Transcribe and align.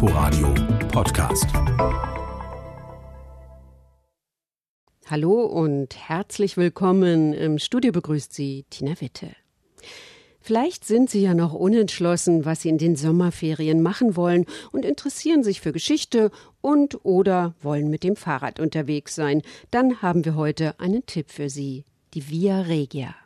Inforadio 0.00 0.54
Podcast. 0.92 1.46
Hallo 5.10 5.44
und 5.44 5.96
herzlich 5.96 6.56
willkommen. 6.56 7.32
Im 7.32 7.58
Studio 7.58 7.90
begrüßt 7.90 8.32
Sie 8.32 8.64
Tina 8.70 9.00
Witte. 9.00 9.30
Vielleicht 10.40 10.84
sind 10.84 11.10
Sie 11.10 11.20
ja 11.20 11.34
noch 11.34 11.52
unentschlossen, 11.52 12.44
was 12.44 12.62
Sie 12.62 12.68
in 12.68 12.78
den 12.78 12.94
Sommerferien 12.94 13.82
machen 13.82 14.14
wollen 14.14 14.46
und 14.70 14.84
interessieren 14.84 15.42
sich 15.42 15.60
für 15.60 15.72
Geschichte 15.72 16.30
und 16.60 17.04
oder 17.04 17.56
wollen 17.60 17.90
mit 17.90 18.04
dem 18.04 18.14
Fahrrad 18.14 18.60
unterwegs 18.60 19.16
sein. 19.16 19.42
Dann 19.72 20.00
haben 20.00 20.24
wir 20.24 20.36
heute 20.36 20.78
einen 20.78 21.06
Tipp 21.06 21.32
für 21.32 21.50
Sie. 21.50 21.84
Die 22.14 22.30
Via 22.30 22.60
Regia. 22.60 23.16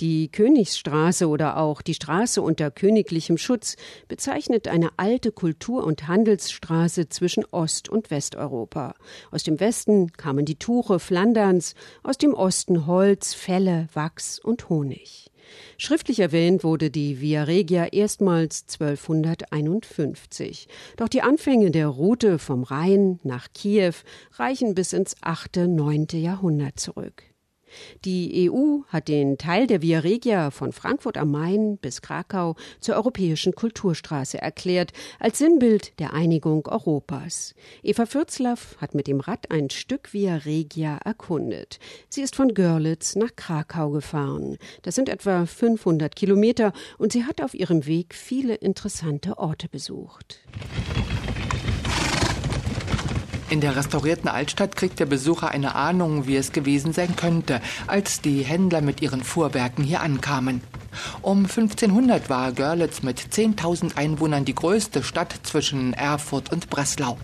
Die 0.00 0.32
Königsstraße 0.32 1.28
oder 1.28 1.58
auch 1.58 1.82
die 1.82 1.92
Straße 1.92 2.40
unter 2.40 2.70
königlichem 2.70 3.36
Schutz 3.36 3.76
bezeichnet 4.08 4.66
eine 4.66 4.88
alte 4.96 5.30
Kultur- 5.30 5.84
und 5.84 6.08
Handelsstraße 6.08 7.10
zwischen 7.10 7.44
Ost- 7.50 7.90
und 7.90 8.10
Westeuropa. 8.10 8.94
Aus 9.30 9.42
dem 9.42 9.60
Westen 9.60 10.10
kamen 10.12 10.46
die 10.46 10.58
Tuche 10.58 11.00
Flanderns, 11.00 11.74
aus 12.02 12.16
dem 12.16 12.32
Osten 12.32 12.86
Holz, 12.86 13.34
Felle, 13.34 13.88
Wachs 13.92 14.38
und 14.38 14.70
Honig. 14.70 15.30
Schriftlich 15.76 16.20
erwähnt 16.20 16.64
wurde 16.64 16.90
die 16.90 17.20
Via 17.20 17.42
Regia 17.42 17.84
erstmals 17.86 18.64
1251. 18.80 20.66
Doch 20.96 21.08
die 21.08 21.20
Anfänge 21.20 21.70
der 21.70 21.88
Route 21.88 22.38
vom 22.38 22.62
Rhein 22.62 23.20
nach 23.22 23.48
Kiew 23.52 23.92
reichen 24.32 24.74
bis 24.74 24.94
ins 24.94 25.14
8., 25.20 25.56
9. 25.68 26.06
Jahrhundert 26.12 26.80
zurück. 26.80 27.29
Die 28.04 28.50
EU 28.50 28.80
hat 28.88 29.08
den 29.08 29.38
Teil 29.38 29.66
der 29.66 29.82
Via 29.82 30.00
Regia 30.00 30.50
von 30.50 30.72
Frankfurt 30.72 31.16
am 31.16 31.30
Main 31.30 31.78
bis 31.78 32.02
Krakau 32.02 32.56
zur 32.80 32.96
europäischen 32.96 33.54
Kulturstraße 33.54 34.40
erklärt, 34.40 34.92
als 35.18 35.38
Sinnbild 35.38 35.98
der 35.98 36.12
Einigung 36.12 36.66
Europas. 36.66 37.54
Eva 37.82 38.06
Fürzlaff 38.06 38.76
hat 38.80 38.94
mit 38.94 39.06
dem 39.06 39.20
Rad 39.20 39.50
ein 39.50 39.70
Stück 39.70 40.12
Via 40.12 40.36
Regia 40.36 40.98
erkundet. 41.04 41.78
Sie 42.08 42.22
ist 42.22 42.36
von 42.36 42.54
Görlitz 42.54 43.16
nach 43.16 43.34
Krakau 43.36 43.90
gefahren. 43.90 44.58
Das 44.82 44.94
sind 44.94 45.08
etwa 45.08 45.46
500 45.46 46.14
Kilometer 46.14 46.72
und 46.98 47.12
sie 47.12 47.24
hat 47.24 47.42
auf 47.42 47.54
ihrem 47.54 47.86
Weg 47.86 48.14
viele 48.14 48.54
interessante 48.54 49.38
Orte 49.38 49.68
besucht. 49.68 50.40
In 53.50 53.60
der 53.60 53.74
restaurierten 53.74 54.28
Altstadt 54.28 54.76
kriegt 54.76 55.00
der 55.00 55.06
Besucher 55.06 55.50
eine 55.50 55.74
Ahnung, 55.74 56.28
wie 56.28 56.36
es 56.36 56.52
gewesen 56.52 56.92
sein 56.92 57.16
könnte, 57.16 57.60
als 57.88 58.20
die 58.20 58.42
Händler 58.44 58.80
mit 58.80 59.02
ihren 59.02 59.24
Fuhrwerken 59.24 59.82
hier 59.82 60.02
ankamen. 60.02 60.62
Um 61.20 61.38
1500 61.38 62.30
war 62.30 62.52
Görlitz 62.52 63.02
mit 63.02 63.18
10.000 63.18 63.96
Einwohnern 63.96 64.44
die 64.44 64.54
größte 64.54 65.02
Stadt 65.02 65.34
zwischen 65.42 65.94
Erfurt 65.94 66.52
und 66.52 66.70
Breslau. 66.70 67.18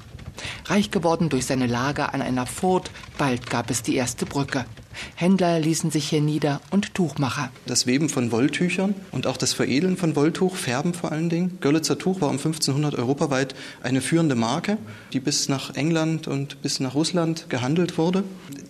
Reich 0.65 0.91
geworden 0.91 1.29
durch 1.29 1.47
seine 1.47 1.69
Lage 1.69 2.13
an 2.13 2.23
einer 2.23 2.47
Furt, 2.47 2.91
bald 3.17 3.49
gab 3.49 3.71
es 3.71 3.83
die 3.83 3.95
erste 3.95 4.27
Brücke. 4.27 4.65
Händler 5.15 5.59
ließen 5.59 5.91
sich 5.91 6.09
hier 6.09 6.21
nieder 6.21 6.61
und 6.71 6.95
Tuchmacher. 6.95 7.51
Das 7.67 7.87
Weben 7.87 8.09
von 8.09 8.33
Wolltüchern 8.33 8.95
und 9.13 9.27
auch 9.27 9.37
das 9.37 9.53
Veredeln 9.53 9.97
von 9.97 10.17
Wolltuch, 10.17 10.57
Färben 10.57 10.95
vor 10.95 11.13
allen 11.13 11.29
Dingen. 11.29 11.59
Görlitzer 11.61 11.99
Tuch 11.99 12.21
war 12.21 12.29
um 12.29 12.37
1500 12.37 12.95
europaweit 12.95 13.55
eine 13.83 14.01
führende 14.01 14.35
Marke, 14.35 14.79
die 15.13 15.21
bis 15.21 15.49
nach 15.49 15.75
England 15.75 16.29
und 16.29 16.63
bis 16.63 16.81
nach 16.81 16.95
Russland 16.95 17.49
gehandelt 17.49 17.99
wurde. 17.99 18.25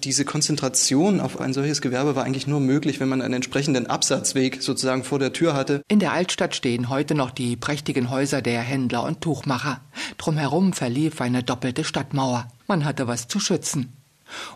Diese 0.05 0.25
Konzentration 0.25 1.21
auf 1.21 1.41
ein 1.41 1.53
solches 1.53 1.81
Gewerbe 1.81 2.15
war 2.17 2.25
eigentlich 2.25 2.47
nur 2.47 2.61
möglich, 2.61 3.01
wenn 3.01 3.09
man 3.09 3.23
einen 3.23 3.35
entsprechenden 3.35 3.87
Absatzweg 3.87 4.63
sozusagen 4.63 5.05
vor 5.05 5.19
der 5.19 5.33
Tür 5.33 5.55
hatte. 5.55 5.83
In 5.89 5.99
der 5.99 6.13
Altstadt 6.13 6.55
stehen 6.55 6.89
heute 6.89 7.15
noch 7.15 7.31
die 7.31 7.57
prächtigen 7.57 8.11
Häuser 8.11 8.43
der 8.43 8.61
Händler 8.61 9.03
und 9.03 9.21
Tuchmacher. 9.21 9.81
Drumherum 10.19 10.73
verlief 10.73 11.21
eine 11.21 11.43
doppelte 11.43 11.85
Stadtmauer. 11.85 12.49
Man 12.67 12.85
hatte 12.85 13.07
was 13.07 13.29
zu 13.29 13.41
schützen. 13.41 13.96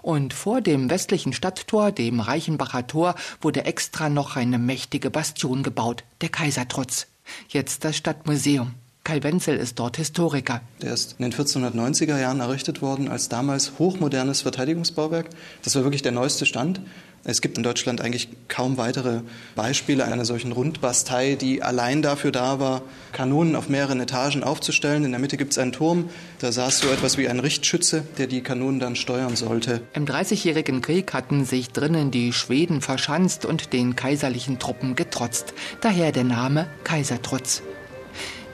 Und 0.02 0.34
vor 0.34 0.60
dem 0.60 0.90
westlichen 0.90 1.32
Stadttor, 1.32 1.92
dem 1.92 2.20
Reichenbacher 2.20 2.86
Tor, 2.86 3.14
wurde 3.41 3.64
extra 3.64 4.08
noch 4.08 4.36
eine 4.36 4.58
mächtige 4.58 5.10
Bastion 5.10 5.62
gebaut, 5.62 6.04
der 6.20 6.28
Kaisertrutz. 6.28 7.06
Jetzt 7.48 7.84
das 7.84 7.97
Stadtmuseum. 7.97 8.75
Kai 9.03 9.22
Wenzel 9.22 9.56
ist 9.56 9.78
dort 9.78 9.97
Historiker. 9.97 10.61
Der 10.83 10.93
ist 10.93 11.16
in 11.19 11.31
den 11.31 11.33
1490er 11.33 12.19
Jahren 12.19 12.41
errichtet 12.41 12.83
worden 12.83 13.09
als 13.09 13.28
damals 13.28 13.72
hochmodernes 13.78 14.43
Verteidigungsbauwerk. 14.43 15.31
Das 15.62 15.75
war 15.75 15.84
wirklich 15.84 16.03
der 16.03 16.12
neueste 16.12 16.44
Stand. 16.44 16.81
Es 17.22 17.43
gibt 17.43 17.59
in 17.59 17.62
Deutschland 17.62 18.00
eigentlich 18.00 18.28
kaum 18.49 18.78
weitere 18.78 19.21
Beispiele 19.55 20.06
einer 20.06 20.25
solchen 20.25 20.53
Rundbastei, 20.53 21.34
die 21.34 21.62
allein 21.62 22.00
dafür 22.00 22.33
da 22.33 22.60
war, 22.60 22.81
Kanonen 23.12 23.56
auf 23.56 23.69
mehreren 23.69 24.00
Etagen 24.00 24.43
aufzustellen. 24.43 25.05
In 25.05 25.10
der 25.10 25.21
Mitte 25.21 25.37
gibt 25.37 25.53
es 25.53 25.59
einen 25.59 25.72
Turm, 25.72 26.09
da 26.39 26.50
saß 26.50 26.78
so 26.78 26.89
etwas 26.89 27.19
wie 27.19 27.28
ein 27.28 27.41
Richtschütze, 27.41 28.05
der 28.16 28.27
die 28.27 28.43
Kanonen 28.43 28.81
dann 28.81 28.97
steuern 28.97 29.37
sollte. 29.37 29.83
Im 29.93 30.06
Dreißigjährigen 30.06 30.81
Krieg 30.81 31.12
hatten 31.12 31.44
sich 31.44 31.69
drinnen 31.71 32.10
die 32.10 32.33
Schweden 32.33 32.81
verschanzt 32.81 33.44
und 33.44 33.75
den 33.75 33.97
kaiserlichen 33.97 34.59
Truppen 34.59 34.94
getrotzt. 34.94 35.53
Daher 35.83 36.12
der 36.12 36.25
Name 36.25 36.69
Kaisertrutz. 36.84 37.62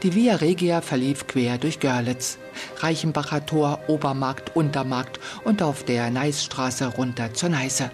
Die 0.02 0.14
Via 0.14 0.36
Regia 0.36 0.82
verlief 0.82 1.26
quer 1.26 1.56
durch 1.56 1.80
Görlitz. 1.80 2.36
Reichenbacher 2.78 3.46
Tor, 3.46 3.80
Obermarkt, 3.88 4.54
Untermarkt 4.54 5.18
und 5.44 5.62
auf 5.62 5.84
der 5.84 6.10
Neisstraße 6.10 6.86
runter 6.86 7.32
zur 7.32 7.48
Neiße. 7.48 7.90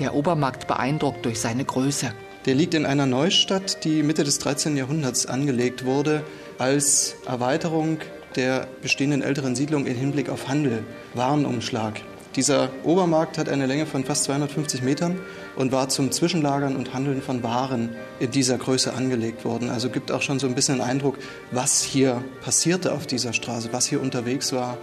Der 0.00 0.14
Obermarkt 0.14 0.66
beeindruckt 0.66 1.24
durch 1.24 1.38
seine 1.40 1.64
Größe. 1.64 2.12
Der 2.46 2.54
liegt 2.54 2.74
in 2.74 2.84
einer 2.84 3.06
Neustadt, 3.06 3.84
die 3.84 4.02
Mitte 4.02 4.24
des 4.24 4.38
13. 4.40 4.76
Jahrhunderts 4.76 5.26
angelegt 5.26 5.84
wurde, 5.84 6.24
als 6.58 7.14
Erweiterung 7.26 7.98
der 8.34 8.66
bestehenden 8.82 9.22
älteren 9.22 9.54
Siedlung 9.54 9.86
im 9.86 9.96
Hinblick 9.96 10.28
auf 10.28 10.48
Handel, 10.48 10.84
Warenumschlag. 11.14 12.00
Dieser 12.36 12.70
Obermarkt 12.82 13.38
hat 13.38 13.48
eine 13.48 13.66
Länge 13.66 13.86
von 13.86 14.04
fast 14.04 14.24
250 14.24 14.82
Metern 14.82 15.20
und 15.54 15.70
war 15.70 15.88
zum 15.88 16.10
Zwischenlagern 16.10 16.74
und 16.74 16.92
Handeln 16.92 17.22
von 17.22 17.44
Waren 17.44 17.94
in 18.18 18.32
dieser 18.32 18.58
Größe 18.58 18.92
angelegt 18.92 19.44
worden. 19.44 19.70
Also 19.70 19.88
gibt 19.88 20.10
auch 20.10 20.22
schon 20.22 20.40
so 20.40 20.48
ein 20.48 20.56
bisschen 20.56 20.78
den 20.78 20.84
Eindruck, 20.84 21.16
was 21.52 21.82
hier 21.82 22.24
passierte 22.42 22.92
auf 22.92 23.06
dieser 23.06 23.32
Straße, 23.32 23.68
was 23.72 23.86
hier 23.86 24.00
unterwegs 24.00 24.52
war. 24.52 24.78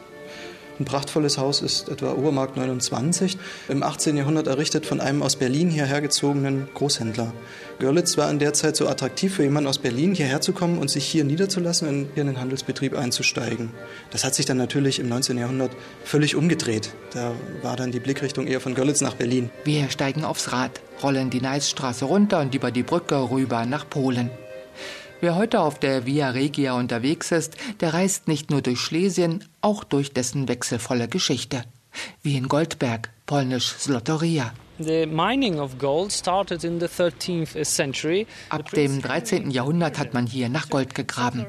Ein 0.79 0.85
prachtvolles 0.85 1.37
Haus 1.37 1.61
ist 1.61 1.89
etwa 1.89 2.13
Obermarkt 2.13 2.57
29, 2.57 3.37
im 3.69 3.83
18. 3.83 4.17
Jahrhundert 4.17 4.47
errichtet 4.47 4.85
von 4.85 4.99
einem 4.99 5.21
aus 5.21 5.35
Berlin 5.35 5.69
hierher 5.69 6.01
gezogenen 6.01 6.69
Großhändler. 6.73 7.33
Görlitz 7.79 8.17
war 8.17 8.29
in 8.29 8.39
der 8.39 8.53
Zeit 8.53 8.75
so 8.75 8.87
attraktiv 8.87 9.35
für 9.35 9.43
jemanden 9.43 9.69
aus 9.69 9.77
Berlin 9.77 10.13
hierher 10.13 10.41
zu 10.41 10.53
kommen 10.53 10.77
und 10.77 10.89
sich 10.89 11.05
hier 11.05 11.23
niederzulassen 11.23 11.87
und 11.87 12.07
hier 12.13 12.21
in 12.21 12.27
den 12.27 12.39
Handelsbetrieb 12.39 12.97
einzusteigen. 12.97 13.71
Das 14.11 14.23
hat 14.23 14.35
sich 14.35 14.45
dann 14.45 14.57
natürlich 14.57 14.99
im 14.99 15.09
19. 15.09 15.37
Jahrhundert 15.37 15.71
völlig 16.03 16.35
umgedreht. 16.35 16.93
Da 17.13 17.33
war 17.61 17.75
dann 17.75 17.91
die 17.91 17.99
Blickrichtung 17.99 18.47
eher 18.47 18.61
von 18.61 18.75
Görlitz 18.75 19.01
nach 19.01 19.15
Berlin. 19.15 19.49
Wir 19.63 19.89
steigen 19.89 20.23
aufs 20.23 20.51
Rad, 20.51 20.81
rollen 21.03 21.29
die 21.29 21.41
Neisstraße 21.41 22.05
runter 22.05 22.39
und 22.39 22.55
über 22.55 22.71
die 22.71 22.83
Brücke 22.83 23.29
rüber 23.29 23.65
nach 23.65 23.89
Polen. 23.89 24.29
Wer 25.21 25.35
heute 25.35 25.59
auf 25.59 25.77
der 25.77 26.07
Via 26.07 26.31
Regia 26.31 26.73
unterwegs 26.73 27.31
ist, 27.31 27.55
der 27.79 27.93
reist 27.93 28.27
nicht 28.27 28.49
nur 28.49 28.63
durch 28.63 28.79
Schlesien, 28.79 29.43
auch 29.61 29.83
durch 29.83 30.13
dessen 30.13 30.47
wechselvolle 30.47 31.07
Geschichte. 31.07 31.63
Wie 32.23 32.37
in 32.37 32.47
Goldberg, 32.47 33.11
polnisch 33.27 33.77
Zlotoria. 33.77 34.51
Ab 38.49 38.71
dem 38.71 39.01
13. 39.01 39.51
Jahrhundert 39.51 39.99
hat 39.99 40.15
man 40.15 40.25
hier 40.25 40.49
nach 40.49 40.69
Gold 40.69 40.95
gegraben. 40.95 41.45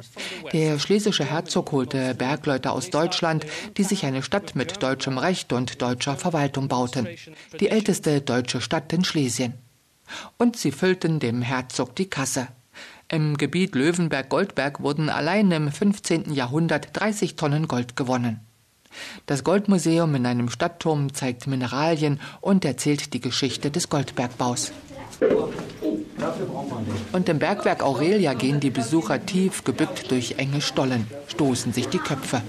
Der 0.53 0.79
schlesische 0.79 1.25
Herzog 1.25 1.73
holte 1.73 2.15
Bergleute 2.15 2.73
aus 2.73 2.91
Deutschland, 2.91 3.47
die 3.79 3.85
sich 3.85 4.05
eine 4.05 4.23
Stadt 4.23 4.55
mit 4.55 4.83
deutschem 4.83 5.17
Recht 5.17 5.51
und 5.55 5.81
deutscher 5.81 6.17
Verwaltung 6.17 6.69
bauten. 6.69 7.09
Die 7.59 7.71
älteste 7.71 8.21
deutsche 8.21 8.61
Stadt 8.61 8.93
in 8.93 9.03
Schlesien. 9.03 9.55
Und 10.37 10.59
sie 10.59 10.73
füllten 10.73 11.21
dem 11.21 11.41
Herzog 11.41 11.97
die 11.97 12.11
Kasse. 12.11 12.49
Im 13.13 13.37
Gebiet 13.37 13.75
Löwenberg-Goldberg 13.75 14.81
wurden 14.81 15.11
allein 15.11 15.51
im 15.51 15.71
15. 15.71 16.33
Jahrhundert 16.33 16.89
30 16.95 17.37
Tonnen 17.37 17.69
Gold 17.69 17.95
gewonnen. 17.95 18.41
Das 19.27 19.45
Goldmuseum 19.45 20.15
in 20.15 20.25
einem 20.25 20.49
Stadtturm 20.49 21.13
zeigt 21.13 21.47
Mineralien 21.47 22.21
und 22.41 22.65
erzählt 22.65 23.13
die 23.13 23.21
Geschichte 23.21 23.71
des 23.71 23.91
Goldbergbaus. 23.91 24.73
Und 27.13 27.29
im 27.29 27.39
Bergwerk 27.39 27.83
Aurelia 27.83 28.33
gehen 28.33 28.61
die 28.61 28.71
Besucher 28.71 29.27
tief 29.27 29.63
gebückt 29.63 30.11
durch 30.11 30.37
enge 30.39 30.63
Stollen, 30.63 31.07
stoßen 31.29 31.75
sich 31.75 31.89
die 31.89 31.99
Köpfe. 31.99 32.41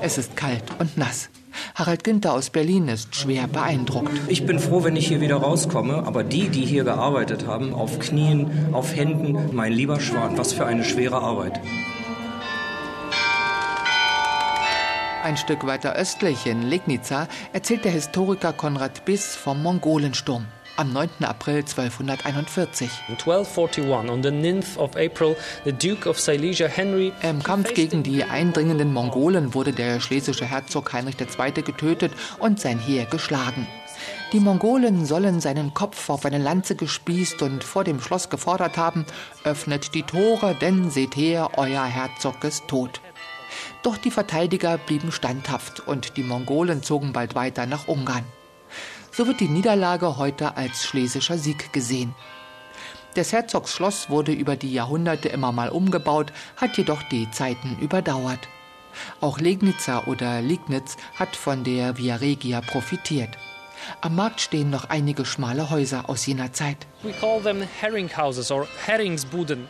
Es 0.00 0.16
ist 0.16 0.36
kalt 0.36 0.62
und 0.78 0.96
nass. 0.96 1.28
Harald 1.74 2.04
Günther 2.04 2.32
aus 2.32 2.50
Berlin 2.50 2.88
ist 2.88 3.14
schwer 3.16 3.46
beeindruckt. 3.46 4.12
Ich 4.28 4.46
bin 4.46 4.58
froh, 4.58 4.84
wenn 4.84 4.96
ich 4.96 5.08
hier 5.08 5.20
wieder 5.20 5.36
rauskomme, 5.36 6.04
aber 6.06 6.24
die, 6.24 6.48
die 6.48 6.64
hier 6.64 6.84
gearbeitet 6.84 7.46
haben, 7.46 7.74
auf 7.74 7.98
Knien, 7.98 8.68
auf 8.72 8.94
Händen, 8.94 9.54
mein 9.54 9.72
lieber 9.72 10.00
Schwan, 10.00 10.38
was 10.38 10.52
für 10.52 10.66
eine 10.66 10.84
schwere 10.84 11.16
Arbeit. 11.16 11.60
Ein 15.24 15.38
Stück 15.38 15.66
weiter 15.66 15.94
östlich 15.94 16.44
in 16.44 16.62
Legnica 16.62 17.28
erzählt 17.54 17.86
der 17.86 17.92
Historiker 17.92 18.52
Konrad 18.52 19.06
Biss 19.06 19.34
vom 19.34 19.62
Mongolensturm. 19.62 20.44
Am 20.76 20.92
9. 20.92 21.08
April 21.22 21.58
1241. 21.58 22.90
In 23.08 23.16
1241, 23.16 24.10
on 24.10 24.22
the 24.22 24.30
9th 24.30 24.76
of 24.76 24.96
April, 24.96 25.36
the 25.64 25.72
Duke 25.72 26.08
of 26.08 26.18
Silesia 26.18 26.66
Henry 26.68 27.12
Im 27.22 27.42
Kampf 27.42 27.74
gegen 27.74 28.02
die 28.02 28.24
eindringenden 28.24 28.92
Mongolen 28.92 29.54
wurde 29.54 29.72
der 29.72 30.00
schlesische 30.00 30.44
Herzog 30.44 30.92
Heinrich 30.92 31.16
II. 31.20 31.62
getötet 31.62 32.12
und 32.38 32.60
sein 32.60 32.78
Heer 32.78 33.06
geschlagen. 33.06 33.66
Die 34.32 34.40
Mongolen 34.40 35.06
sollen 35.06 35.40
seinen 35.40 35.74
Kopf 35.74 36.10
auf 36.10 36.26
eine 36.26 36.38
Lanze 36.38 36.74
gespießt 36.74 37.42
und 37.42 37.62
vor 37.62 37.84
dem 37.84 38.00
Schloss 38.00 38.30
gefordert 38.30 38.76
haben, 38.76 39.06
öffnet 39.44 39.94
die 39.94 40.02
Tore, 40.02 40.56
denn 40.60 40.90
seht 40.90 41.16
her, 41.16 41.50
euer 41.56 41.84
Herzog 41.84 42.42
ist 42.42 42.66
tot. 42.66 43.00
Doch 43.82 43.96
die 43.96 44.10
Verteidiger 44.10 44.78
blieben 44.78 45.12
standhaft 45.12 45.86
und 45.86 46.16
die 46.16 46.24
Mongolen 46.24 46.82
zogen 46.82 47.12
bald 47.12 47.34
weiter 47.34 47.66
nach 47.66 47.86
Ungarn. 47.86 48.24
So 49.16 49.28
wird 49.28 49.38
die 49.38 49.48
Niederlage 49.48 50.16
heute 50.16 50.56
als 50.56 50.84
schlesischer 50.84 51.38
Sieg 51.38 51.72
gesehen. 51.72 52.14
Des 53.14 53.32
Herzogs 53.32 53.72
Schloss 53.72 54.10
wurde 54.10 54.32
über 54.32 54.56
die 54.56 54.72
Jahrhunderte 54.72 55.28
immer 55.28 55.52
mal 55.52 55.68
umgebaut, 55.68 56.32
hat 56.56 56.76
jedoch 56.76 57.02
die 57.04 57.30
Zeiten 57.30 57.78
überdauert. 57.80 58.48
Auch 59.20 59.38
Legnica 59.38 60.04
oder 60.06 60.42
Liegnitz 60.42 60.96
hat 61.14 61.36
von 61.36 61.62
der 61.62 61.96
Via 61.96 62.16
Regia 62.16 62.60
profitiert. 62.60 63.38
Am 64.00 64.16
Markt 64.16 64.40
stehen 64.40 64.70
noch 64.70 64.90
einige 64.90 65.24
schmale 65.24 65.70
Häuser 65.70 66.08
aus 66.08 66.26
jener 66.26 66.52
Zeit. 66.52 66.86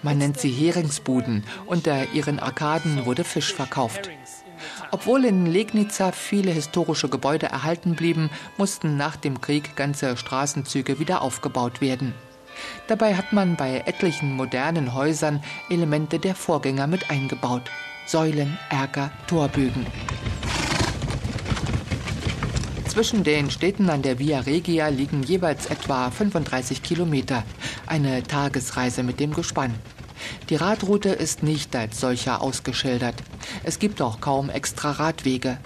Man 0.02 0.18
nennt 0.18 0.40
sie 0.40 0.52
Heringsbuden. 0.52 1.44
Unter 1.66 2.12
ihren 2.12 2.38
Arkaden 2.38 3.04
wurde 3.04 3.24
Fisch 3.24 3.52
verkauft. 3.52 4.08
Obwohl 4.94 5.24
in 5.24 5.46
Legnica 5.46 6.12
viele 6.12 6.52
historische 6.52 7.08
Gebäude 7.08 7.46
erhalten 7.46 7.96
blieben, 7.96 8.30
mussten 8.56 8.96
nach 8.96 9.16
dem 9.16 9.40
Krieg 9.40 9.74
ganze 9.74 10.16
Straßenzüge 10.16 11.00
wieder 11.00 11.20
aufgebaut 11.20 11.80
werden. 11.80 12.14
Dabei 12.86 13.16
hat 13.16 13.32
man 13.32 13.56
bei 13.56 13.82
etlichen 13.86 14.36
modernen 14.36 14.94
Häusern 14.94 15.42
Elemente 15.68 16.20
der 16.20 16.36
Vorgänger 16.36 16.86
mit 16.86 17.10
eingebaut. 17.10 17.62
Säulen, 18.06 18.56
Erker, 18.70 19.10
Torbögen. 19.26 19.84
Zwischen 22.86 23.24
den 23.24 23.50
Städten 23.50 23.90
an 23.90 24.02
der 24.02 24.20
Via 24.20 24.38
Regia 24.38 24.86
liegen 24.86 25.24
jeweils 25.24 25.66
etwa 25.66 26.08
35 26.12 26.84
Kilometer, 26.84 27.42
eine 27.88 28.22
Tagesreise 28.22 29.02
mit 29.02 29.18
dem 29.18 29.34
Gespann. 29.34 29.74
Die 30.48 30.56
Radroute 30.56 31.10
ist 31.10 31.42
nicht 31.42 31.74
als 31.76 32.00
solcher 32.00 32.42
ausgeschildert. 32.42 33.16
Es 33.62 33.78
gibt 33.78 34.00
auch 34.02 34.20
kaum 34.20 34.50
extra 34.50 34.92
Radwege. 34.92 35.58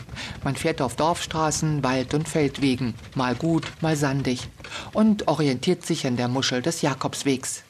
Man 0.44 0.56
fährt 0.56 0.80
auf 0.80 0.96
Dorfstraßen, 0.96 1.82
Wald- 1.82 2.14
und 2.14 2.28
Feldwegen, 2.28 2.94
mal 3.14 3.34
gut, 3.34 3.64
mal 3.80 3.96
sandig, 3.96 4.48
und 4.92 5.28
orientiert 5.28 5.84
sich 5.84 6.06
an 6.06 6.16
der 6.16 6.28
Muschel 6.28 6.62
des 6.62 6.82
Jakobswegs. 6.82 7.62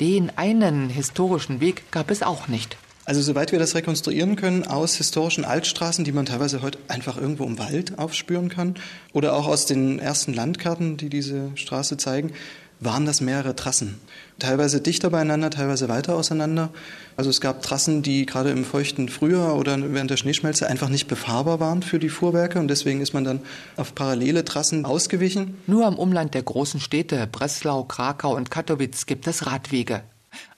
Den 0.00 0.30
einen 0.36 0.88
historischen 0.88 1.60
Weg 1.60 1.90
gab 1.90 2.10
es 2.10 2.22
auch 2.22 2.48
nicht. 2.48 2.76
Also 3.04 3.22
soweit 3.22 3.50
wir 3.50 3.58
das 3.58 3.74
rekonstruieren 3.74 4.36
können 4.36 4.64
aus 4.66 4.94
historischen 4.94 5.44
Altstraßen, 5.44 6.04
die 6.04 6.12
man 6.12 6.26
teilweise 6.26 6.62
heute 6.62 6.78
einfach 6.86 7.16
irgendwo 7.16 7.44
im 7.44 7.58
Wald 7.58 7.98
aufspüren 7.98 8.48
kann, 8.48 8.76
oder 9.12 9.34
auch 9.34 9.48
aus 9.48 9.66
den 9.66 9.98
ersten 9.98 10.32
Landkarten, 10.32 10.96
die 10.96 11.08
diese 11.08 11.50
Straße 11.56 11.96
zeigen, 11.96 12.32
waren 12.80 13.06
das 13.06 13.20
mehrere 13.20 13.54
Trassen. 13.54 14.00
Teilweise 14.38 14.80
dichter 14.80 15.10
beieinander, 15.10 15.50
teilweise 15.50 15.88
weiter 15.88 16.14
auseinander. 16.14 16.70
Also 17.16 17.28
es 17.28 17.40
gab 17.40 17.62
Trassen, 17.62 18.02
die 18.02 18.24
gerade 18.24 18.50
im 18.50 18.64
feuchten 18.64 19.08
Frühjahr 19.08 19.56
oder 19.56 19.92
während 19.92 20.10
der 20.10 20.16
Schneeschmelze 20.16 20.66
einfach 20.66 20.88
nicht 20.88 21.06
befahrbar 21.06 21.60
waren 21.60 21.82
für 21.82 21.98
die 21.98 22.08
Fuhrwerke 22.08 22.58
und 22.58 22.68
deswegen 22.68 23.02
ist 23.02 23.12
man 23.12 23.24
dann 23.24 23.40
auf 23.76 23.94
parallele 23.94 24.44
Trassen 24.44 24.86
ausgewichen. 24.86 25.58
Nur 25.66 25.86
am 25.86 25.98
Umland 25.98 26.34
der 26.34 26.42
großen 26.42 26.80
Städte 26.80 27.28
Breslau, 27.30 27.84
Krakau 27.84 28.34
und 28.34 28.50
Katowice 28.50 29.04
gibt 29.06 29.26
es 29.26 29.46
Radwege. 29.46 30.02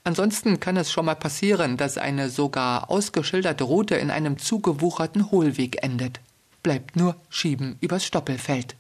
Ansonsten 0.05 0.61
kann 0.61 0.77
es 0.77 0.93
schon 0.93 1.07
mal 1.07 1.15
passieren, 1.15 1.77
dass 1.77 1.99
eine 1.99 2.29
sogar 2.29 2.91
ausgeschilderte 2.91 3.65
Route 3.65 3.97
in 3.97 4.11
einem 4.11 4.39
zugewucherten 4.39 5.31
Hohlweg 5.31 5.83
endet. 5.83 6.21
Bleibt 6.63 6.97
nur 6.97 7.17
Schieben 7.29 7.77
übers 7.81 8.05
Stoppelfeld. 8.05 8.77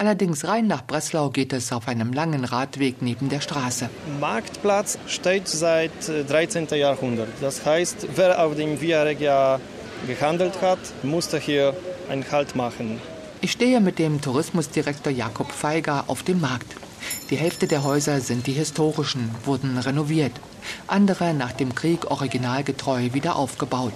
Allerdings 0.00 0.46
rein 0.46 0.68
nach 0.68 0.86
Breslau 0.86 1.28
geht 1.30 1.52
es 1.52 1.72
auf 1.72 1.88
einem 1.88 2.12
langen 2.12 2.44
Radweg 2.44 3.02
neben 3.02 3.28
der 3.28 3.40
Straße. 3.40 3.90
Marktplatz 4.20 4.96
steht 5.08 5.48
seit 5.48 5.90
13. 6.06 6.70
Äh, 6.70 6.78
Jahrhundert. 6.78 7.26
Das 7.40 7.66
heißt, 7.66 8.06
wer 8.14 8.40
auf 8.44 8.54
dem 8.54 8.80
Via 8.80 9.02
Regia 9.02 9.58
gehandelt 10.06 10.62
hat, 10.62 10.78
musste 11.02 11.40
hier 11.40 11.74
einen 12.08 12.24
Halt 12.30 12.54
machen. 12.54 13.00
Ich 13.40 13.50
stehe 13.50 13.80
mit 13.80 13.98
dem 13.98 14.20
Tourismusdirektor 14.20 15.12
Jakob 15.12 15.50
Feiger 15.50 16.04
auf 16.06 16.22
dem 16.22 16.40
Markt. 16.40 16.76
Die 17.30 17.36
Hälfte 17.36 17.66
der 17.66 17.82
Häuser 17.82 18.20
sind 18.20 18.46
die 18.46 18.52
historischen, 18.52 19.34
wurden 19.44 19.78
renoviert. 19.78 20.32
Andere 20.86 21.34
nach 21.34 21.52
dem 21.52 21.74
Krieg 21.74 22.08
originalgetreu 22.08 23.12
wieder 23.14 23.34
aufgebaut. 23.34 23.94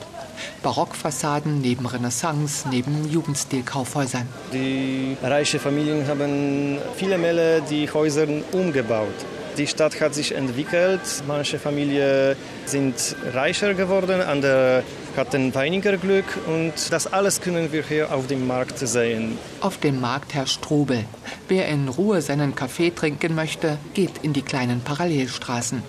Barockfassaden 0.63 1.61
neben 1.61 1.87
Renaissance, 1.87 2.69
neben 2.69 3.09
Jugendstil-Kaufhäusern. 3.09 4.29
Die 4.53 5.17
reichen 5.23 5.61
Familien 5.61 6.07
haben 6.07 6.79
viele 6.97 7.19
Male 7.19 7.63
die 7.69 7.91
Häuser 7.91 8.27
umgebaut. 8.53 9.15
Die 9.59 9.67
Stadt 9.67 10.01
hat 10.01 10.15
sich 10.15 10.35
entwickelt. 10.35 11.01
Manche 11.27 11.59
Familien 11.59 12.37
sind 12.65 12.95
reicher 13.35 13.75
geworden, 13.75 14.23
andere 14.23 14.83
hatten 15.15 15.55
weniger 15.55 15.99
Glück. 15.99 16.25
Und 16.47 16.73
das 16.91 17.13
alles 17.13 17.41
können 17.43 17.71
wir 17.71 17.83
hier 17.83 18.15
auf 18.15 18.27
dem 18.27 18.47
Markt 18.47 18.79
sehen. 18.79 19.37
Auf 19.61 19.77
dem 19.77 20.01
Markt 20.01 20.33
herrscht 20.33 20.63
Trubel. 20.63 21.05
Wer 21.49 21.69
in 21.69 21.89
Ruhe 21.89 22.23
seinen 22.23 22.55
Kaffee 22.55 22.91
trinken 22.91 23.35
möchte, 23.35 23.77
geht 23.93 24.19
in 24.23 24.33
die 24.33 24.41
kleinen 24.41 24.81
Parallelstraßen. 24.81 25.83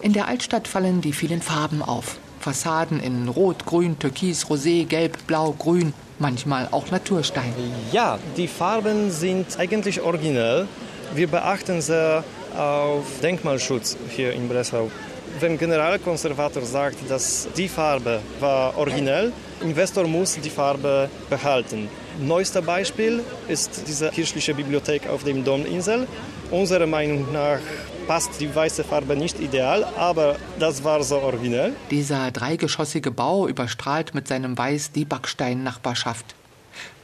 In 0.00 0.14
der 0.14 0.28
Altstadt 0.28 0.66
fallen 0.66 1.02
die 1.02 1.12
vielen 1.12 1.42
Farben 1.42 1.82
auf. 1.82 2.16
Fassaden 2.46 3.00
in 3.00 3.28
Rot, 3.28 3.66
Grün, 3.66 3.98
Türkis, 3.98 4.46
Rosé, 4.46 4.84
Gelb, 4.84 5.26
Blau, 5.26 5.52
Grün, 5.58 5.92
manchmal 6.20 6.68
auch 6.70 6.92
Naturstein. 6.92 7.52
Ja, 7.90 8.20
die 8.36 8.46
Farben 8.46 9.10
sind 9.10 9.58
eigentlich 9.58 10.00
originell. 10.00 10.68
Wir 11.12 11.26
beachten 11.26 11.80
sehr 11.80 12.22
auf 12.56 13.04
Denkmalschutz 13.20 13.96
hier 14.14 14.32
in 14.32 14.48
Breslau. 14.48 14.92
Wenn 15.40 15.58
Generalkonservator 15.58 16.62
sagt, 16.62 17.10
dass 17.10 17.48
die 17.56 17.66
Farbe 17.68 18.20
war 18.38 18.78
originell, 18.78 19.32
Investor 19.60 20.06
muss 20.06 20.38
die 20.38 20.48
Farbe 20.48 21.10
behalten. 21.28 21.88
Neuester 22.20 22.62
Beispiel 22.62 23.24
ist 23.48 23.82
diese 23.88 24.10
kirchliche 24.10 24.54
Bibliothek 24.54 25.08
auf 25.08 25.24
dem 25.24 25.44
Dominsel. 25.44 26.06
Unserer 26.52 26.86
Meinung 26.86 27.26
nach 27.32 27.58
passt 28.06 28.40
die 28.40 28.54
weiße 28.54 28.84
Farbe 28.84 29.16
nicht 29.16 29.40
ideal, 29.40 29.84
aber 29.96 30.36
das 30.58 30.84
war 30.84 31.02
so 31.02 31.18
originell. 31.18 31.74
Dieser 31.90 32.30
dreigeschossige 32.30 33.10
Bau 33.10 33.48
überstrahlt 33.48 34.14
mit 34.14 34.28
seinem 34.28 34.56
Weiß 34.56 34.92
die 34.92 35.04
Backsteinnachbarschaft. 35.04 36.34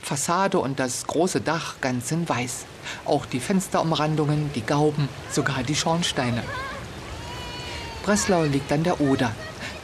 Fassade 0.01 0.59
und 0.59 0.79
das 0.79 1.07
große 1.07 1.41
Dach 1.41 1.77
ganz 1.81 2.11
in 2.13 2.29
weiß. 2.29 2.65
Auch 3.05 3.27
die 3.27 3.41
Fensterumrandungen, 3.41 4.51
die 4.55 4.63
Gauben, 4.63 5.09
sogar 5.31 5.63
die 5.63 5.77
Schornsteine. 5.77 6.43
Breslau 8.05 8.45
liegt 8.45 8.73
an 8.73 8.83
der 8.83 9.01
Oder. 9.01 9.33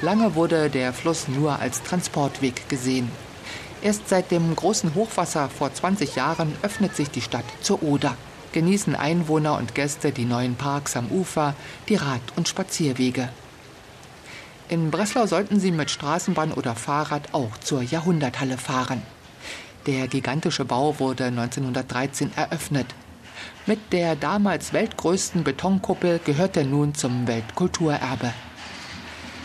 Lange 0.02 0.34
wurde 0.34 0.70
der 0.70 0.92
Fluss 0.92 1.28
nur 1.28 1.58
als 1.58 1.82
Transportweg 1.82 2.68
gesehen. 2.68 3.10
Erst 3.80 4.08
seit 4.08 4.30
dem 4.30 4.54
großen 4.56 4.94
Hochwasser 4.94 5.48
vor 5.48 5.72
20 5.72 6.16
Jahren 6.16 6.52
öffnet 6.62 6.96
sich 6.96 7.10
die 7.10 7.20
Stadt 7.20 7.44
zur 7.60 7.82
Oder 7.82 8.16
genießen 8.52 8.94
Einwohner 8.94 9.56
und 9.56 9.74
Gäste 9.74 10.12
die 10.12 10.24
neuen 10.24 10.54
Parks 10.54 10.96
am 10.96 11.10
Ufer, 11.10 11.54
die 11.88 11.96
Rad- 11.96 12.32
und 12.36 12.48
Spazierwege. 12.48 13.28
In 14.68 14.90
Breslau 14.90 15.26
sollten 15.26 15.60
Sie 15.60 15.72
mit 15.72 15.90
Straßenbahn 15.90 16.52
oder 16.52 16.74
Fahrrad 16.74 17.32
auch 17.32 17.56
zur 17.58 17.82
Jahrhunderthalle 17.82 18.58
fahren. 18.58 19.02
Der 19.86 20.08
gigantische 20.08 20.66
Bau 20.66 20.98
wurde 20.98 21.24
1913 21.24 22.32
eröffnet. 22.36 22.86
Mit 23.66 23.92
der 23.92 24.16
damals 24.16 24.72
weltgrößten 24.72 25.44
Betonkuppel 25.44 26.20
gehört 26.24 26.56
er 26.56 26.64
nun 26.64 26.94
zum 26.94 27.26
Weltkulturerbe. 27.26 28.32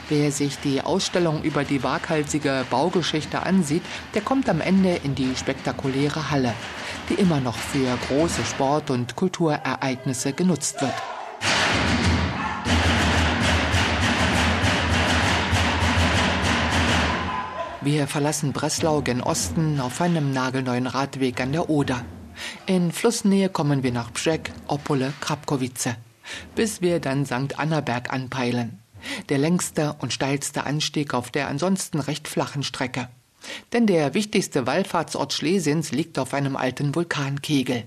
Wer 0.10 0.32
sich 0.34 0.60
die 0.60 0.82
Ausstellung 0.82 1.44
über 1.44 1.64
die 1.64 1.82
waghalsige 1.82 2.66
Baugeschichte 2.70 3.44
ansieht, 3.44 3.84
der 4.14 4.22
kommt 4.22 4.50
am 4.50 4.60
Ende 4.60 5.00
in 5.04 5.16
die 5.16 5.34
spektakuläre 5.36 6.30
Halle, 6.30 6.54
die 7.10 7.16
immer 7.16 7.40
noch 7.40 7.58
für 7.58 7.98
große 8.08 8.44
Sport- 8.46 8.90
und 8.90 9.16
Kulturereignisse 9.16 10.34
genutzt 10.34 10.82
wird. 10.82 10.94
Wir 17.82 18.08
verlassen 18.08 18.54
Breslau 18.54 19.02
gen 19.02 19.22
Osten 19.22 19.82
auf 19.82 20.00
einem 20.00 20.32
nagelneuen 20.32 20.88
Radweg 20.88 21.42
an 21.42 21.52
der 21.52 21.70
Oder. 21.70 22.06
In 22.66 22.94
Flussnähe 22.94 23.50
kommen 23.50 23.84
wir 23.84 23.92
nach 23.92 24.12
Brzeg, 24.12 24.54
Opole, 24.68 25.12
Krapkowice, 25.20 25.96
bis 26.56 26.82
wir 26.82 27.02
dann 27.02 27.26
St. 27.26 27.60
Annaberg 27.60 28.14
anpeilen. 28.14 28.80
Der 29.28 29.38
längste 29.38 29.98
und 30.00 30.14
steilste 30.14 30.66
Anstieg 30.66 31.14
auf 31.14 31.30
der 31.30 31.50
ansonsten 31.50 32.00
recht 32.00 32.30
flachen 32.30 32.64
Strecke. 32.64 33.10
Denn 33.72 33.88
der 33.88 34.14
wichtigste 34.14 34.66
Wallfahrtsort 34.66 35.34
Schlesiens 35.34 35.92
liegt 35.92 36.20
auf 36.20 36.34
einem 36.34 36.56
alten 36.56 36.96
Vulkankegel. 36.96 37.84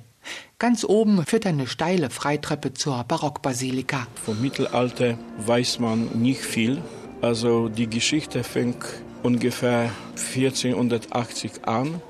Ganz 0.59 0.85
oben 0.85 1.25
führt 1.25 1.47
eine 1.47 1.67
steile 1.67 2.11
Freitreppe 2.11 2.75
zur 2.75 3.05
Barockbasilika. 3.05 4.07
Vom 4.25 4.41
Mittelalter 4.41 5.19
weiß 5.39 5.79
man 5.79 6.07
nicht 6.21 6.41
viel. 6.41 6.83
Also 7.21 7.69
die 7.69 7.89
Geschichte 7.89 8.43
fängt 8.43 8.85
ungefähr 9.23 9.91
1480 10.17 11.65
an, 11.67 12.01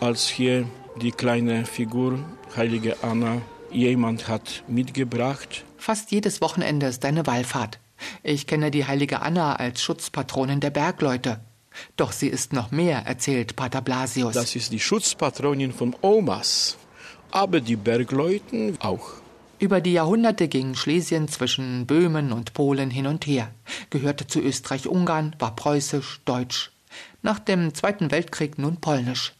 als 0.00 0.28
hier 0.28 0.66
die 1.00 1.12
kleine 1.12 1.64
Figur 1.64 2.18
Heilige 2.56 3.02
Anna 3.02 3.40
jemand 3.70 4.28
hat 4.28 4.62
mitgebracht. 4.68 5.64
Fast 5.78 6.10
jedes 6.10 6.40
Wochenende 6.42 6.86
ist 6.86 7.04
eine 7.04 7.26
Wallfahrt. 7.26 7.78
Ich 8.22 8.46
kenne 8.46 8.70
die 8.70 8.86
heilige 8.86 9.22
Anna 9.22 9.56
als 9.56 9.82
Schutzpatronin 9.82 10.60
der 10.60 10.70
Bergleute. 10.70 11.40
Doch 11.96 12.12
sie 12.12 12.28
ist 12.28 12.52
noch 12.52 12.70
mehr, 12.70 13.06
erzählt 13.06 13.56
Pater 13.56 13.80
Blasius. 13.80 14.34
Das 14.34 14.54
ist 14.56 14.72
die 14.72 14.80
Schutzpatronin 14.80 15.72
von 15.72 15.96
Omas, 16.00 16.76
aber 17.30 17.60
die 17.60 17.76
Bergleuten 17.76 18.76
auch. 18.80 19.22
Über 19.58 19.80
die 19.80 19.92
Jahrhunderte 19.92 20.48
ging 20.48 20.74
Schlesien 20.74 21.28
zwischen 21.28 21.86
Böhmen 21.86 22.32
und 22.32 22.52
Polen 22.52 22.90
hin 22.90 23.06
und 23.06 23.26
her, 23.26 23.52
gehörte 23.90 24.26
zu 24.26 24.40
Österreich-Ungarn, 24.40 25.36
war 25.38 25.54
preußisch, 25.54 26.20
deutsch. 26.24 26.72
Nach 27.22 27.38
dem 27.38 27.72
Zweiten 27.72 28.10
Weltkrieg 28.10 28.58
nun 28.58 28.78
polnisch. 28.78 29.34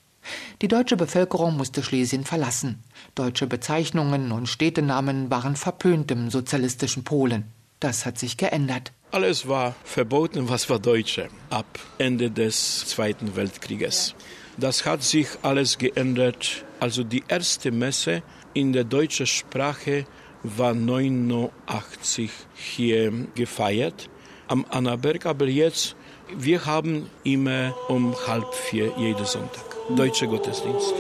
Die 0.61 0.69
deutsche 0.69 0.97
Bevölkerung 0.97 1.57
musste 1.57 1.83
Schlesien 1.83 2.25
verlassen. 2.25 2.85
Deutsche 3.17 3.49
Bezeichnungen 3.49 4.31
und 4.31 4.49
Städtenamen 4.49 5.31
waren 5.31 5.57
verpönt 5.57 6.11
im 6.12 6.31
sozialistischen 6.31 7.03
Polen. 7.03 7.47
Das 7.81 8.07
hat 8.07 8.19
sich 8.19 8.37
geändert. 8.37 8.93
Alles 9.12 9.47
war 9.47 9.75
verboten, 9.85 10.49
was 10.49 10.71
war 10.71 10.78
Deutsche, 10.78 11.28
ab 11.50 11.66
Ende 11.99 12.31
des 12.31 12.87
Zweiten 12.87 13.37
Weltkrieges. 13.37 14.14
Das 14.57 14.87
hat 14.87 15.02
sich 15.02 15.28
alles 15.42 15.76
geändert. 15.76 16.64
Also 16.81 17.04
die 17.04 17.23
erste 17.28 17.71
Messe 17.71 18.23
in 18.54 18.73
der 18.73 18.85
deutschen 18.85 19.26
Sprache 19.26 20.07
war 20.42 20.73
89 20.73 22.31
hier 22.54 23.12
gefeiert 23.35 24.09
am 24.49 24.64
Annaberg, 24.71 25.26
aber 25.26 25.47
jetzt 25.47 25.95
wir 26.35 26.64
haben 26.64 27.11
immer 27.23 27.75
um 27.88 28.16
halb 28.26 28.54
vier 28.54 28.95
jeden 28.97 29.26
Sonntag 29.26 29.64
deutscher 29.95 30.26
Gottesdienst. 30.26 30.95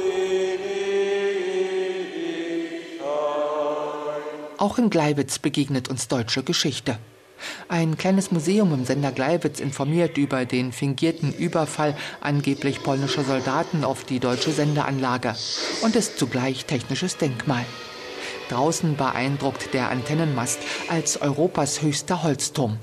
Auch 4.58 4.76
in 4.76 4.90
Gleiwitz 4.90 5.38
begegnet 5.38 5.88
uns 5.88 6.08
deutsche 6.08 6.42
Geschichte. 6.42 6.98
Ein 7.68 7.96
kleines 7.96 8.30
Museum 8.30 8.72
im 8.74 8.84
Sender 8.84 9.12
Gleiwitz 9.12 9.60
informiert 9.60 10.18
über 10.18 10.44
den 10.44 10.72
fingierten 10.72 11.32
Überfall 11.32 11.96
angeblich 12.20 12.82
polnischer 12.82 13.24
Soldaten 13.24 13.84
auf 13.84 14.04
die 14.04 14.20
deutsche 14.20 14.52
Sendeanlage 14.52 15.34
und 15.82 15.96
ist 15.96 16.18
zugleich 16.18 16.64
technisches 16.66 17.16
Denkmal. 17.16 17.64
Draußen 18.48 18.96
beeindruckt 18.96 19.72
der 19.72 19.90
Antennenmast 19.90 20.58
als 20.88 21.20
Europas 21.20 21.82
höchster 21.82 22.22
Holzturm. 22.22 22.78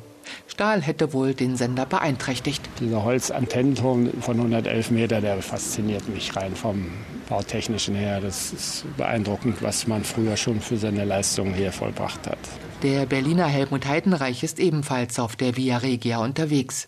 Stahl 0.48 0.82
hätte 0.82 1.14
wohl 1.14 1.34
den 1.34 1.56
Sender 1.56 1.86
beeinträchtigt. 1.86 2.62
Dieser 2.80 3.04
Holzantennenturm 3.04 4.10
von 4.22 4.38
111 4.38 4.92
Meter, 4.92 5.22
der 5.22 5.42
fasziniert 5.42 6.08
mich 6.10 6.36
rein 6.36 6.56
vom 6.56 6.88
bautechnischen 7.30 7.96
her. 7.96 8.20
Das 8.20 8.52
ist 8.52 8.86
beeindruckend, 8.98 9.62
was 9.62 9.88
man 9.88 10.04
früher 10.04 10.36
schon 10.36 10.60
für 10.60 10.78
seine 10.78 11.06
Leistungen 11.06 11.54
hier 11.54 11.72
vollbracht 11.72 12.28
hat. 12.28 12.40
Der 12.82 13.06
Berliner 13.06 13.48
Helmut 13.48 13.86
Heidenreich 13.86 14.42
ist 14.42 14.58
ebenfalls 14.58 15.20
auf 15.20 15.36
der 15.36 15.58
Via 15.58 15.80
Regia 15.80 16.20
unterwegs. 16.20 16.88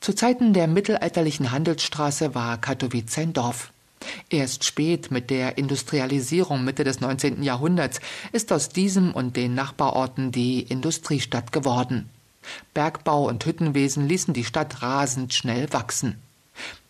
Zu 0.00 0.12
Zeiten 0.12 0.54
der 0.54 0.66
mittelalterlichen 0.66 1.52
Handelsstraße 1.52 2.34
war 2.34 2.60
Katowice 2.60 3.18
ein 3.18 3.32
Dorf. 3.32 3.72
Erst 4.28 4.64
spät 4.64 5.12
mit 5.12 5.30
der 5.30 5.56
Industrialisierung 5.56 6.64
Mitte 6.64 6.82
des 6.82 7.00
19. 7.00 7.44
Jahrhunderts 7.44 8.00
ist 8.32 8.52
aus 8.52 8.70
diesem 8.70 9.12
und 9.12 9.36
den 9.36 9.54
Nachbarorten 9.54 10.32
die 10.32 10.62
Industriestadt 10.62 11.52
geworden. 11.52 12.10
Bergbau 12.74 13.28
und 13.28 13.46
Hüttenwesen 13.46 14.08
ließen 14.08 14.34
die 14.34 14.44
Stadt 14.44 14.82
rasend 14.82 15.32
schnell 15.32 15.72
wachsen. 15.72 16.18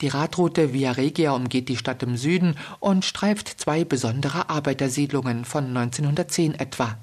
Die 0.01 0.09
Radroute 0.09 0.73
Via 0.73 0.93
Regia 0.93 1.33
umgeht 1.33 1.69
die 1.69 1.77
Stadt 1.77 2.03
im 2.03 2.17
Süden 2.17 2.57
und 2.81 3.05
streift 3.05 3.49
zwei 3.49 3.85
besondere 3.85 4.49
Arbeitersiedlungen 4.49 5.45
von 5.45 5.67
1910 5.67 6.55
etwa. 6.55 6.97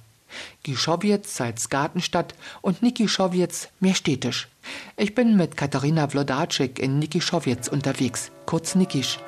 Gischowitz 0.64 1.40
als 1.42 1.70
Gartenstadt 1.70 2.36
und 2.62 2.82
Nikischowitz 2.82 3.70
mehr 3.80 3.96
städtisch. 3.96 4.48
Ich 4.98 5.16
bin 5.16 5.36
mit 5.36 5.58
Katharina 5.58 6.08
Vlodarczyk 6.08 6.80
in 6.80 7.00
Nikischowitz 7.00 7.68
unterwegs, 7.68 8.32
kurz 8.46 8.76
Nikisch. 8.76 9.20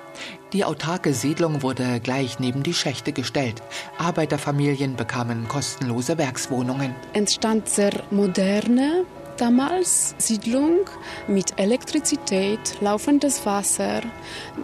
Die 0.53 0.65
autarke 0.65 1.13
Siedlung 1.13 1.62
wurde 1.62 2.00
gleich 2.01 2.39
neben 2.39 2.63
die 2.63 2.74
Schächte 2.74 3.13
gestellt. 3.13 3.62
Arbeiterfamilien 3.98 4.96
bekamen 4.96 5.48
kostenlose 5.48 6.17
Werkswohnungen. 6.17 6.93
Entstand 7.13 7.70
sehr 7.70 8.03
moderne 8.12 9.05
damals 9.41 10.13
Siedlung 10.19 10.81
mit 11.27 11.60
Elektrizität, 11.60 12.77
laufendes 12.79 13.43
Wasser. 13.45 14.01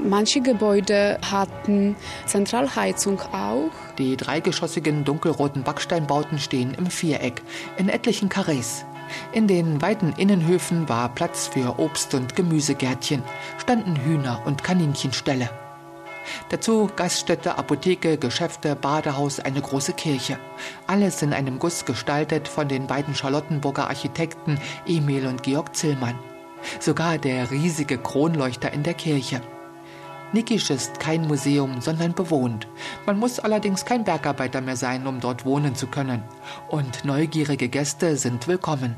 Manche 0.03 0.39
Gebäude 0.39 1.17
hatten 1.29 1.95
Zentralheizung 2.27 3.19
auch. 3.19 3.71
Die 3.97 4.15
dreigeschossigen 4.15 5.03
dunkelroten 5.03 5.63
Backsteinbauten 5.63 6.37
stehen 6.37 6.75
im 6.75 6.87
Viereck, 6.87 7.41
in 7.77 7.89
etlichen 7.89 8.29
Karrees. 8.29 8.85
In 9.31 9.47
den 9.47 9.81
weiten 9.81 10.13
Innenhöfen 10.15 10.87
war 10.87 11.09
Platz 11.09 11.47
für 11.47 11.79
Obst- 11.79 12.13
und 12.13 12.35
Gemüsegärtchen, 12.35 13.23
standen 13.57 13.95
Hühner- 13.95 14.45
und 14.45 14.63
Kaninchenställe. 14.63 15.49
Dazu 16.49 16.89
Gaststätte, 16.95 17.57
Apotheke, 17.57 18.17
Geschäfte, 18.17 18.75
Badehaus, 18.75 19.39
eine 19.39 19.61
große 19.61 19.93
Kirche. 19.93 20.39
Alles 20.87 21.21
in 21.21 21.33
einem 21.33 21.59
Guss 21.59 21.85
gestaltet 21.85 22.47
von 22.47 22.67
den 22.67 22.87
beiden 22.87 23.15
Charlottenburger 23.15 23.87
Architekten 23.87 24.59
Emil 24.85 25.27
und 25.27 25.43
Georg 25.43 25.75
Zillmann. 25.75 26.17
Sogar 26.79 27.17
der 27.17 27.51
riesige 27.51 27.97
Kronleuchter 27.97 28.71
in 28.73 28.83
der 28.83 28.93
Kirche. 28.93 29.41
Nikisch 30.33 30.69
ist 30.69 30.99
kein 30.99 31.25
Museum, 31.25 31.79
sondern 31.79 32.13
bewohnt. 32.13 32.67
Man 33.05 33.17
muss 33.17 33.39
allerdings 33.39 33.85
kein 33.85 34.03
Bergarbeiter 34.03 34.59
mehr 34.59 34.75
sein, 34.75 35.07
um 35.07 35.21
dort 35.21 35.45
wohnen 35.45 35.75
zu 35.75 35.87
können. 35.87 36.21
Und 36.67 37.05
neugierige 37.05 37.69
Gäste 37.69 38.17
sind 38.17 38.47
willkommen. 38.47 38.97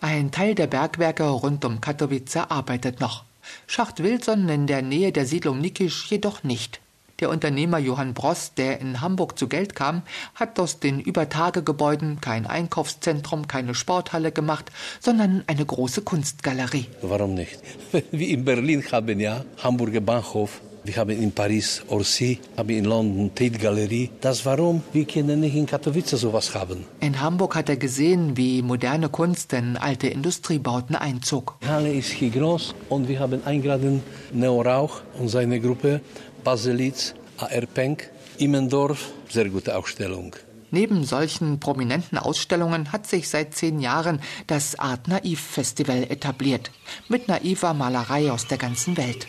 Ein 0.00 0.32
Teil 0.32 0.56
der 0.56 0.66
Bergwerke 0.66 1.24
rund 1.24 1.64
um 1.64 1.80
Katowice 1.80 2.36
arbeitet 2.48 3.00
noch. 3.00 3.24
Schacht 3.66 4.02
Wilson 4.02 4.48
in 4.48 4.66
der 4.66 4.82
Nähe 4.82 5.12
der 5.12 5.26
Siedlung 5.26 5.60
Nikisch 5.60 6.10
jedoch 6.10 6.42
nicht. 6.42 6.80
Der 7.20 7.30
Unternehmer 7.30 7.78
Johann 7.78 8.12
Bross, 8.12 8.52
der 8.54 8.80
in 8.80 9.00
Hamburg 9.00 9.38
zu 9.38 9.48
Geld 9.48 9.74
kam, 9.74 10.02
hat 10.34 10.60
aus 10.60 10.80
den 10.80 11.00
Übertagegebäuden 11.00 12.20
kein 12.20 12.46
Einkaufszentrum, 12.46 13.48
keine 13.48 13.74
Sporthalle 13.74 14.32
gemacht, 14.32 14.70
sondern 15.00 15.42
eine 15.46 15.64
große 15.64 16.02
Kunstgalerie. 16.02 16.86
Warum 17.00 17.34
nicht? 17.34 17.58
Wie 18.10 18.32
in 18.32 18.44
Berlin 18.44 18.84
haben 18.92 19.18
ja 19.18 19.44
Hamburger 19.62 20.02
Bahnhof 20.02 20.60
wir 20.86 20.96
haben 20.96 21.10
in 21.10 21.32
Paris 21.32 21.82
Orsay, 21.88 22.38
haben 22.56 22.70
in 22.70 22.84
London 22.84 23.34
Tate 23.34 23.58
Galerie. 23.58 24.10
Das 24.20 24.44
warum 24.44 24.82
wir 24.92 25.04
können 25.04 25.40
nicht 25.40 25.54
in 25.54 25.66
Katowice 25.66 26.10
sowas 26.10 26.54
haben. 26.54 26.84
In 27.00 27.20
Hamburg 27.20 27.54
hat 27.56 27.68
er 27.68 27.76
gesehen, 27.76 28.36
wie 28.36 28.62
moderne 28.62 29.08
Kunst 29.08 29.52
in 29.52 29.76
alte 29.76 30.08
Industriebauten 30.08 30.96
einzog. 30.96 31.56
Die 31.62 31.68
Halle 31.68 31.92
ist 31.92 32.10
hier 32.10 32.30
groß 32.30 32.74
und 32.88 33.08
wir 33.08 33.18
haben 33.20 33.44
eingeladen 33.44 34.02
Neo 34.32 34.60
Rauch 34.62 35.00
und 35.18 35.28
seine 35.28 35.60
Gruppe, 35.60 36.00
Baselitz, 36.44 37.14
AR 37.38 37.66
Penk, 37.66 38.10
Immendorf. 38.38 39.12
Sehr 39.28 39.48
gute 39.48 39.76
Ausstellung. 39.76 40.36
Neben 40.70 41.04
solchen 41.04 41.60
prominenten 41.60 42.18
Ausstellungen 42.18 42.92
hat 42.92 43.06
sich 43.06 43.28
seit 43.28 43.54
zehn 43.54 43.80
Jahren 43.80 44.20
das 44.46 44.78
Art 44.78 45.08
Naiv 45.08 45.40
Festival 45.40 46.02
etabliert. 46.10 46.70
Mit 47.08 47.28
naiver 47.28 47.72
Malerei 47.72 48.30
aus 48.30 48.46
der 48.46 48.58
ganzen 48.58 48.96
Welt. 48.96 49.26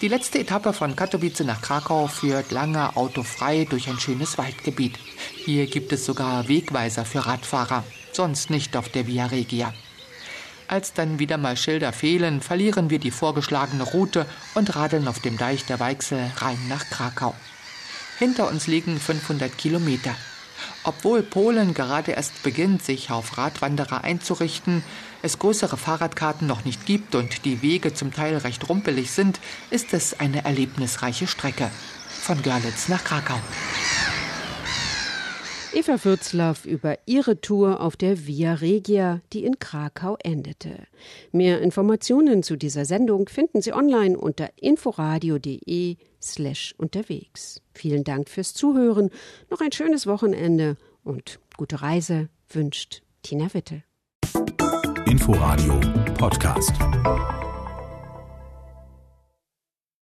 Die 0.00 0.08
letzte 0.08 0.38
Etappe 0.40 0.72
von 0.72 0.96
Katowice 0.96 1.40
nach 1.40 1.62
Krakau 1.62 2.08
führt 2.08 2.50
lange 2.50 2.96
autofrei 2.96 3.64
durch 3.64 3.88
ein 3.88 3.98
schönes 3.98 4.36
Waldgebiet. 4.36 4.98
Hier 5.44 5.66
gibt 5.66 5.92
es 5.92 6.04
sogar 6.04 6.48
Wegweiser 6.48 7.04
für 7.04 7.24
Radfahrer, 7.24 7.84
sonst 8.12 8.50
nicht 8.50 8.76
auf 8.76 8.88
der 8.88 9.06
Via 9.06 9.26
Regia. 9.26 9.72
Als 10.66 10.92
dann 10.94 11.18
wieder 11.18 11.38
mal 11.38 11.56
Schilder 11.56 11.92
fehlen, 11.92 12.40
verlieren 12.40 12.90
wir 12.90 12.98
die 12.98 13.12
vorgeschlagene 13.12 13.84
Route 13.84 14.26
und 14.54 14.74
radeln 14.74 15.06
auf 15.08 15.20
dem 15.20 15.38
Deich 15.38 15.64
der 15.64 15.78
Weichsel 15.78 16.30
rein 16.38 16.58
nach 16.68 16.90
Krakau. 16.90 17.34
Hinter 18.18 18.48
uns 18.48 18.66
liegen 18.66 18.98
500 18.98 19.56
Kilometer. 19.56 20.14
Obwohl 20.82 21.22
Polen 21.22 21.74
gerade 21.74 22.12
erst 22.12 22.42
beginnt, 22.42 22.82
sich 22.82 23.10
auf 23.10 23.38
Radwanderer 23.38 24.04
einzurichten, 24.04 24.82
es 25.22 25.38
größere 25.38 25.76
Fahrradkarten 25.76 26.46
noch 26.46 26.64
nicht 26.64 26.86
gibt 26.86 27.14
und 27.14 27.44
die 27.44 27.62
Wege 27.62 27.94
zum 27.94 28.12
Teil 28.12 28.36
recht 28.36 28.68
rumpelig 28.68 29.10
sind, 29.10 29.40
ist 29.70 29.94
es 29.94 30.20
eine 30.20 30.44
erlebnisreiche 30.44 31.26
Strecke. 31.26 31.70
Von 32.08 32.42
Görlitz 32.42 32.88
nach 32.88 33.04
Krakau. 33.04 33.38
Eva 35.74 36.04
Würzlaff 36.04 36.66
über 36.66 36.98
ihre 37.04 37.40
Tour 37.40 37.80
auf 37.80 37.96
der 37.96 38.26
Via 38.26 38.54
Regia, 38.54 39.20
die 39.32 39.44
in 39.44 39.58
Krakau 39.58 40.16
endete. 40.22 40.86
Mehr 41.32 41.60
Informationen 41.62 42.44
zu 42.44 42.56
dieser 42.56 42.84
Sendung 42.84 43.28
finden 43.28 43.60
Sie 43.60 43.72
online 43.72 44.16
unter 44.16 44.50
inforadio.de 44.60 45.96
slash 46.24 46.74
unterwegs. 46.78 47.60
Vielen 47.74 48.04
Dank 48.04 48.28
fürs 48.28 48.54
Zuhören, 48.54 49.10
noch 49.50 49.60
ein 49.60 49.72
schönes 49.72 50.06
Wochenende 50.06 50.76
und 51.02 51.38
gute 51.56 51.82
Reise 51.82 52.28
wünscht 52.48 53.02
Tina 53.22 53.52
Witte. 53.54 53.82
Inforadio 55.06 55.80
Podcast. 56.16 56.72